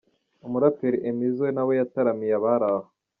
[0.45, 2.87] Umuraperi M Izzo nawe yataramiye abari aho.